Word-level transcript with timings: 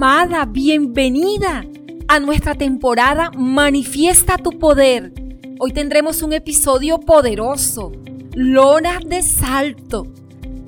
Amada, 0.00 0.44
bienvenida 0.44 1.64
a 2.06 2.20
nuestra 2.20 2.54
temporada 2.54 3.32
Manifiesta 3.36 4.38
tu 4.38 4.56
poder. 4.56 5.12
Hoy 5.58 5.72
tendremos 5.72 6.22
un 6.22 6.32
episodio 6.32 7.00
poderoso, 7.00 7.90
Lona 8.32 9.00
de 9.04 9.22
Salto. 9.22 10.06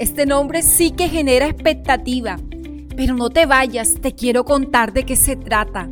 Este 0.01 0.27
nombre 0.27 0.63
sí 0.63 0.91
que 0.91 1.09
genera 1.09 1.47
expectativa, 1.47 2.41
pero 2.97 3.15
no 3.15 3.31
te 3.31 3.47
vayas, 3.47 3.95
te 4.01 4.17
quiero 4.17 4.45
contar 4.45 4.93
de 4.93 5.07
qué 5.07 5.15
se 5.15 5.37
trata. 5.37 5.89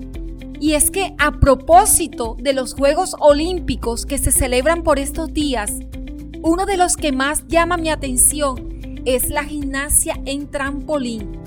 Y 0.58 0.72
es 0.72 0.90
que 0.90 1.14
a 1.18 1.38
propósito 1.38 2.34
de 2.40 2.54
los 2.54 2.74
Juegos 2.74 3.14
Olímpicos 3.20 4.04
que 4.04 4.18
se 4.18 4.32
celebran 4.32 4.82
por 4.82 4.98
estos 4.98 5.32
días, 5.32 5.74
uno 6.42 6.66
de 6.66 6.76
los 6.76 6.96
que 6.96 7.12
más 7.12 7.46
llama 7.46 7.76
mi 7.76 7.88
atención 7.88 9.00
es 9.04 9.28
la 9.28 9.44
gimnasia 9.44 10.18
en 10.26 10.50
trampolín. 10.50 11.38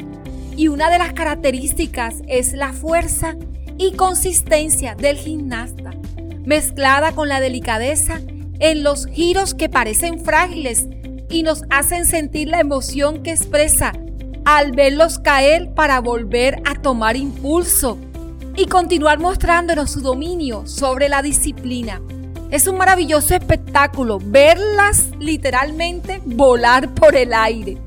Y 0.61 0.67
una 0.67 0.91
de 0.91 0.99
las 0.99 1.13
características 1.13 2.17
es 2.27 2.53
la 2.53 2.71
fuerza 2.71 3.35
y 3.79 3.93
consistencia 3.93 4.93
del 4.93 5.17
gimnasta, 5.17 5.89
mezclada 6.45 7.13
con 7.13 7.29
la 7.29 7.39
delicadeza 7.39 8.21
en 8.59 8.83
los 8.83 9.07
giros 9.07 9.55
que 9.55 9.69
parecen 9.69 10.23
frágiles 10.23 10.85
y 11.31 11.41
nos 11.41 11.63
hacen 11.71 12.05
sentir 12.05 12.47
la 12.47 12.59
emoción 12.59 13.23
que 13.23 13.31
expresa 13.31 13.93
al 14.45 14.71
verlos 14.73 15.17
caer 15.17 15.73
para 15.73 15.99
volver 15.99 16.61
a 16.63 16.79
tomar 16.79 17.15
impulso 17.17 17.97
y 18.55 18.67
continuar 18.67 19.17
mostrándonos 19.17 19.89
su 19.89 20.01
dominio 20.01 20.67
sobre 20.67 21.09
la 21.09 21.23
disciplina. 21.23 22.03
Es 22.51 22.67
un 22.67 22.77
maravilloso 22.77 23.33
espectáculo 23.33 24.19
verlas 24.23 25.07
literalmente 25.17 26.21
volar 26.23 26.93
por 26.93 27.15
el 27.15 27.33
aire. 27.33 27.79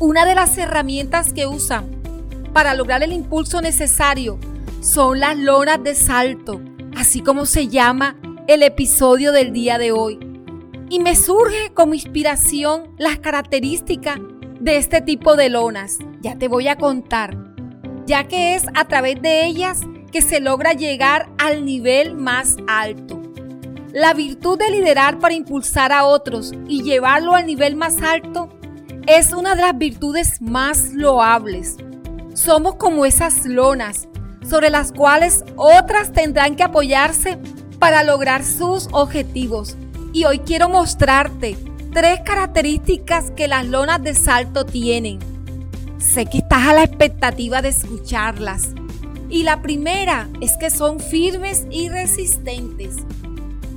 Una 0.00 0.24
de 0.24 0.34
las 0.34 0.56
herramientas 0.58 1.32
que 1.32 1.46
usan 1.46 1.90
para 2.52 2.74
lograr 2.74 3.02
el 3.02 3.12
impulso 3.12 3.60
necesario 3.60 4.38
son 4.80 5.20
las 5.20 5.36
lonas 5.36 5.82
de 5.82 5.94
salto, 5.94 6.60
así 6.96 7.20
como 7.20 7.46
se 7.46 7.68
llama 7.68 8.16
el 8.46 8.62
episodio 8.62 9.32
del 9.32 9.52
día 9.52 9.76
de 9.78 9.92
hoy. 9.92 10.18
Y 10.88 11.00
me 11.00 11.16
surge 11.16 11.72
como 11.74 11.94
inspiración 11.94 12.94
las 12.96 13.18
características 13.18 14.18
de 14.60 14.76
este 14.76 15.00
tipo 15.00 15.36
de 15.36 15.50
lonas. 15.50 15.98
Ya 16.22 16.38
te 16.38 16.48
voy 16.48 16.68
a 16.68 16.76
contar 16.76 17.48
ya 18.08 18.24
que 18.24 18.54
es 18.54 18.64
a 18.74 18.86
través 18.86 19.20
de 19.20 19.44
ellas 19.44 19.80
que 20.10 20.22
se 20.22 20.40
logra 20.40 20.72
llegar 20.72 21.28
al 21.36 21.66
nivel 21.66 22.14
más 22.14 22.56
alto. 22.66 23.20
La 23.92 24.14
virtud 24.14 24.58
de 24.58 24.70
liderar 24.70 25.18
para 25.18 25.34
impulsar 25.34 25.92
a 25.92 26.06
otros 26.06 26.52
y 26.66 26.82
llevarlo 26.82 27.34
al 27.34 27.44
nivel 27.44 27.76
más 27.76 28.00
alto 28.00 28.48
es 29.08 29.32
una 29.32 29.54
de 29.54 29.62
las 29.62 29.78
virtudes 29.78 30.42
más 30.42 30.92
loables. 30.92 31.76
Somos 32.34 32.74
como 32.74 33.06
esas 33.06 33.46
lonas 33.46 34.06
sobre 34.46 34.68
las 34.68 34.92
cuales 34.92 35.44
otras 35.56 36.12
tendrán 36.12 36.56
que 36.56 36.62
apoyarse 36.62 37.38
para 37.78 38.04
lograr 38.04 38.44
sus 38.44 38.88
objetivos. 38.92 39.76
Y 40.12 40.26
hoy 40.26 40.40
quiero 40.40 40.68
mostrarte 40.68 41.56
tres 41.92 42.20
características 42.22 43.30
que 43.30 43.48
las 43.48 43.66
lonas 43.66 44.02
de 44.02 44.14
salto 44.14 44.66
tienen 44.66 45.20
Sé 45.98 46.26
que 46.26 46.38
estás 46.38 46.68
a 46.68 46.74
la 46.74 46.84
expectativa 46.84 47.62
de 47.62 47.70
escucharlas. 47.70 48.68
Y 49.30 49.42
la 49.42 49.62
primera 49.62 50.28
es 50.42 50.56
que 50.58 50.70
son 50.70 51.00
firmes 51.00 51.66
y 51.70 51.88
resistentes. 51.88 52.96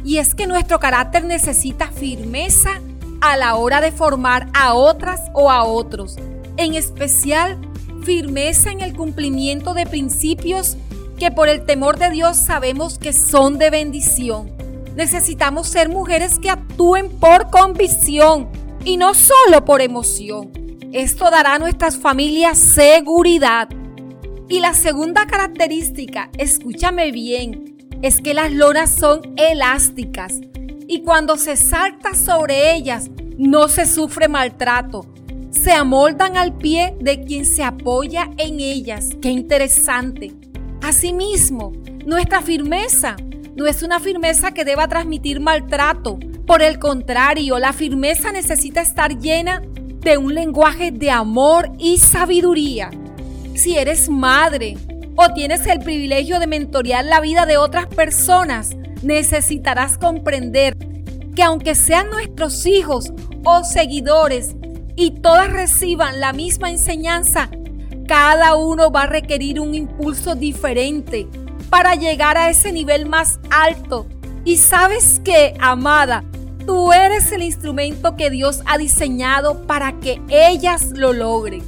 Y 0.03 0.17
es 0.17 0.35
que 0.35 0.45
nuestro 0.45 0.79
carácter 0.79 1.23
necesita 1.23 1.87
firmeza 1.87 2.81
a 3.21 3.37
la 3.37 3.55
hora 3.55 3.79
de 3.81 3.91
formar 3.91 4.49
a 4.53 4.73
otras 4.73 5.21
o 5.33 5.49
a 5.49 5.63
otros. 5.63 6.17
En 6.57 6.73
especial, 6.73 7.57
firmeza 8.03 8.71
en 8.71 8.81
el 8.81 8.95
cumplimiento 8.95 9.73
de 9.73 9.85
principios 9.85 10.77
que 11.17 11.31
por 11.31 11.49
el 11.49 11.65
temor 11.65 11.97
de 11.97 12.09
Dios 12.09 12.35
sabemos 12.35 12.97
que 12.97 13.13
son 13.13 13.57
de 13.59 13.69
bendición. 13.69 14.51
Necesitamos 14.95 15.67
ser 15.67 15.87
mujeres 15.87 16.39
que 16.39 16.49
actúen 16.49 17.09
por 17.09 17.49
convicción 17.49 18.49
y 18.83 18.97
no 18.97 19.13
solo 19.13 19.63
por 19.63 19.81
emoción. 19.81 20.51
Esto 20.91 21.29
dará 21.29 21.55
a 21.55 21.59
nuestras 21.59 21.97
familias 21.97 22.57
seguridad. 22.57 23.69
Y 24.49 24.59
la 24.59 24.73
segunda 24.73 25.27
característica, 25.27 26.29
escúchame 26.37 27.11
bien, 27.11 27.77
es 28.01 28.19
que 28.19 28.33
las 28.33 28.51
lonas 28.51 28.89
son 28.89 29.21
elásticas 29.37 30.41
y 30.91 31.03
cuando 31.03 31.37
se 31.37 31.55
salta 31.55 32.13
sobre 32.13 32.75
ellas 32.75 33.09
no 33.37 33.69
se 33.69 33.85
sufre 33.85 34.27
maltrato. 34.27 35.05
Se 35.49 35.71
amoldan 35.71 36.35
al 36.35 36.57
pie 36.57 36.97
de 36.99 37.23
quien 37.23 37.45
se 37.45 37.63
apoya 37.63 38.29
en 38.37 38.59
ellas. 38.59 39.11
Qué 39.21 39.29
interesante. 39.29 40.33
Asimismo, 40.81 41.71
nuestra 42.05 42.41
firmeza 42.41 43.15
no 43.55 43.67
es 43.67 43.83
una 43.83 44.01
firmeza 44.01 44.51
que 44.51 44.65
deba 44.65 44.89
transmitir 44.89 45.39
maltrato. 45.39 46.19
Por 46.45 46.61
el 46.61 46.77
contrario, 46.77 47.57
la 47.57 47.71
firmeza 47.71 48.33
necesita 48.33 48.81
estar 48.81 49.17
llena 49.17 49.61
de 50.01 50.17
un 50.17 50.35
lenguaje 50.35 50.91
de 50.91 51.09
amor 51.09 51.71
y 51.79 51.99
sabiduría. 51.99 52.89
Si 53.53 53.77
eres 53.77 54.09
madre 54.09 54.75
o 55.15 55.31
tienes 55.33 55.65
el 55.67 55.79
privilegio 55.79 56.41
de 56.41 56.47
mentorear 56.47 57.05
la 57.05 57.21
vida 57.21 57.45
de 57.45 57.55
otras 57.55 57.87
personas, 57.87 58.75
necesitarás 59.01 59.97
comprender 59.97 60.77
que 61.35 61.43
aunque 61.43 61.75
sean 61.75 62.09
nuestros 62.09 62.65
hijos 62.65 63.11
o 63.43 63.63
seguidores 63.63 64.55
y 64.95 65.11
todas 65.11 65.51
reciban 65.51 66.19
la 66.19 66.33
misma 66.33 66.69
enseñanza, 66.69 67.49
cada 68.07 68.55
uno 68.55 68.91
va 68.91 69.03
a 69.03 69.07
requerir 69.07 69.59
un 69.59 69.73
impulso 69.73 70.35
diferente 70.35 71.27
para 71.69 71.95
llegar 71.95 72.37
a 72.37 72.49
ese 72.49 72.71
nivel 72.71 73.05
más 73.05 73.39
alto. 73.49 74.05
Y 74.43 74.57
sabes 74.57 75.21
que, 75.23 75.53
amada, 75.59 76.23
Tú 76.65 76.93
eres 76.93 77.31
el 77.31 77.41
instrumento 77.41 78.15
que 78.15 78.29
Dios 78.29 78.61
ha 78.65 78.77
diseñado 78.77 79.65
para 79.65 79.99
que 79.99 80.21
ellas 80.29 80.91
lo 80.95 81.11
logren. 81.11 81.63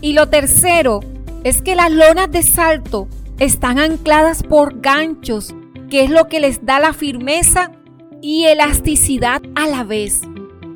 Y 0.00 0.12
lo 0.12 0.28
tercero 0.28 1.00
es 1.44 1.62
que 1.62 1.76
las 1.76 1.90
lonas 1.92 2.30
de 2.30 2.42
salto 2.42 3.08
están 3.38 3.78
ancladas 3.78 4.42
por 4.42 4.80
ganchos, 4.80 5.54
que 5.90 6.04
es 6.04 6.10
lo 6.10 6.26
que 6.28 6.40
les 6.40 6.64
da 6.64 6.78
la 6.78 6.92
firmeza 6.92 7.72
y 8.20 8.44
elasticidad 8.44 9.42
a 9.54 9.66
la 9.66 9.84
vez. 9.84 10.22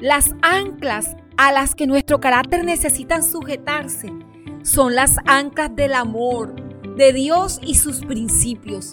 Las 0.00 0.34
anclas 0.42 1.16
a 1.36 1.52
las 1.52 1.74
que 1.74 1.86
nuestro 1.86 2.20
carácter 2.20 2.64
necesita 2.64 3.22
sujetarse 3.22 4.12
son 4.62 4.94
las 4.94 5.16
anclas 5.26 5.74
del 5.74 5.94
amor, 5.94 6.54
de 6.96 7.12
Dios 7.12 7.60
y 7.62 7.74
sus 7.74 8.04
principios. 8.04 8.92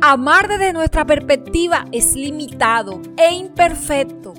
Amar 0.00 0.48
desde 0.48 0.72
nuestra 0.72 1.06
perspectiva 1.06 1.86
es 1.92 2.14
limitado 2.14 3.00
e 3.16 3.34
imperfecto, 3.34 4.34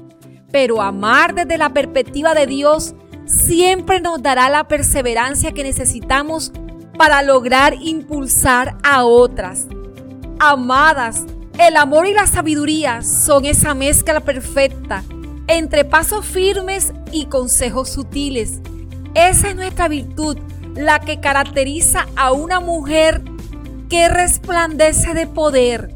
pero 0.51 0.81
amar 0.81 1.33
desde 1.33 1.57
la 1.57 1.69
perspectiva 1.69 2.33
de 2.33 2.45
Dios 2.45 2.93
siempre 3.25 3.99
nos 3.99 4.21
dará 4.21 4.49
la 4.49 4.67
perseverancia 4.67 5.51
que 5.51 5.63
necesitamos 5.63 6.51
para 6.97 7.21
lograr 7.23 7.75
impulsar 7.81 8.77
a 8.83 9.05
otras. 9.05 9.67
Amadas, 10.40 11.23
el 11.57 11.78
amor 11.78 12.07
y 12.07 12.13
la 12.13 12.28
sabiduría 12.28 13.01
son 13.01 13.46
esa 13.46 13.73
mezcla 13.73 14.19
perfecta 14.19 15.03
entre 15.47 15.85
pasos 15.85 16.25
firmes 16.25 16.91
y 17.12 17.28
consejos 17.28 17.90
sutiles. 17.90 18.59
Esa 19.13 19.50
es 19.50 19.56
nuestra 19.56 19.88
virtud, 19.88 20.38
la 20.75 21.00
que 21.00 21.22
caracteriza 21.22 22.07
a 22.18 22.34
una 22.34 22.59
mujer 22.59 23.22
que 23.90 24.09
resplandece 24.09 25.13
de 25.13 25.25
poder. 25.25 25.95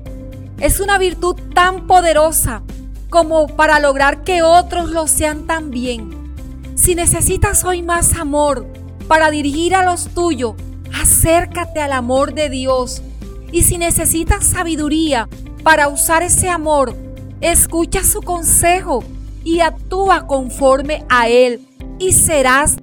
Es 0.59 0.79
una 0.79 0.97
virtud 0.97 1.35
tan 1.53 1.85
poderosa 1.85 2.63
como 3.09 3.47
para 3.47 3.79
lograr 3.79 4.23
que 4.23 4.41
otros 4.41 4.89
lo 4.89 5.07
sean 5.07 5.47
también. 5.47 6.33
Si 6.75 6.95
necesitas 6.95 7.65
hoy 7.65 7.81
más 7.81 8.17
amor 8.17 8.65
para 9.09 9.31
dirigir 9.31 9.75
a 9.75 9.83
los 9.83 10.09
tuyos, 10.13 10.53
acércate 10.93 11.81
al 11.81 11.91
amor 11.91 12.33
de 12.33 12.49
Dios. 12.49 13.01
Y 13.51 13.63
si 13.63 13.77
necesitas 13.77 14.45
sabiduría 14.45 15.27
para 15.63 15.87
usar 15.87 16.23
ese 16.23 16.49
amor, 16.49 16.95
escucha 17.41 18.03
su 18.03 18.21
consejo 18.21 19.03
y 19.43 19.61
actúa 19.61 20.27
conforme 20.27 21.05
a 21.09 21.29
él 21.29 21.61
y 21.97 22.13
serás 22.13 22.77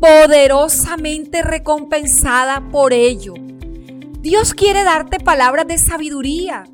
poderosamente 0.00 1.42
recompensada 1.42 2.68
por 2.70 2.92
ello. 2.92 3.34
Dios 4.20 4.54
quiere 4.54 4.84
darte 4.84 5.18
palabras 5.18 5.66
de 5.66 5.78
sabiduría 5.78 6.64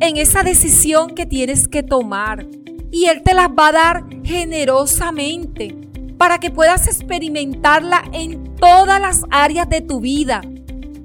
en 0.00 0.16
esa 0.16 0.42
decisión 0.42 1.14
que 1.14 1.26
tienes 1.26 1.68
que 1.68 1.82
tomar. 1.82 2.46
Y 2.90 3.06
Él 3.06 3.22
te 3.22 3.34
las 3.34 3.48
va 3.48 3.68
a 3.68 3.72
dar 3.72 4.04
generosamente 4.24 5.76
para 6.18 6.38
que 6.38 6.50
puedas 6.50 6.86
experimentarla 6.86 8.02
en 8.12 8.56
todas 8.56 9.00
las 9.00 9.22
áreas 9.30 9.68
de 9.68 9.80
tu 9.80 10.00
vida. 10.00 10.42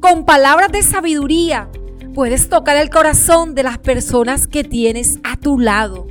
Con 0.07 0.23
palabras 0.23 0.71
de 0.71 0.83
sabiduría 0.83 1.67
puedes 2.13 2.47
tocar 2.47 2.77
el 2.77 2.91
corazón 2.91 3.55
de 3.55 3.63
las 3.63 3.79
personas 3.79 4.45
que 4.45 4.63
tienes 4.63 5.17
a 5.23 5.35
tu 5.35 5.57
lado. 5.57 6.05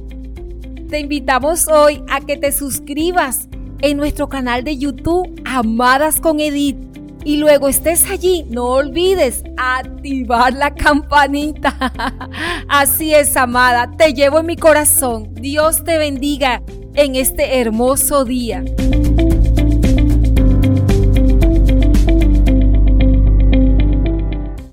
Te 0.90 0.98
invitamos 0.98 1.68
hoy 1.68 2.02
a 2.10 2.20
que 2.20 2.36
te 2.36 2.50
suscribas 2.50 3.46
en 3.82 3.96
nuestro 3.96 4.28
canal 4.28 4.64
de 4.64 4.78
YouTube 4.78 5.40
Amadas 5.44 6.18
con 6.18 6.40
Edith 6.40 6.76
y 7.24 7.36
luego 7.36 7.68
estés 7.68 8.10
allí, 8.10 8.44
no 8.50 8.64
olvides 8.64 9.44
activar 9.56 10.54
la 10.54 10.74
campanita. 10.74 11.92
Así 12.68 13.14
es, 13.14 13.36
amada, 13.36 13.92
te 13.96 14.12
llevo 14.12 14.40
en 14.40 14.46
mi 14.46 14.56
corazón. 14.56 15.32
Dios 15.34 15.84
te 15.84 15.98
bendiga 15.98 16.64
en 16.94 17.14
este 17.14 17.60
hermoso 17.60 18.24
día. 18.24 18.64